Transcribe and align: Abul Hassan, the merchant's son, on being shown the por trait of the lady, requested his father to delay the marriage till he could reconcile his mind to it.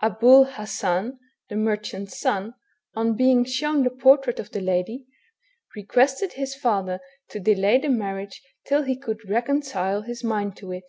Abul 0.00 0.44
Hassan, 0.44 1.18
the 1.48 1.56
merchant's 1.56 2.20
son, 2.20 2.54
on 2.94 3.16
being 3.16 3.42
shown 3.44 3.82
the 3.82 3.90
por 3.90 4.16
trait 4.16 4.38
of 4.38 4.52
the 4.52 4.60
lady, 4.60 5.06
requested 5.74 6.34
his 6.34 6.54
father 6.54 7.00
to 7.30 7.40
delay 7.40 7.78
the 7.78 7.88
marriage 7.88 8.40
till 8.64 8.84
he 8.84 8.96
could 8.96 9.28
reconcile 9.28 10.02
his 10.02 10.22
mind 10.22 10.56
to 10.58 10.70
it. 10.70 10.88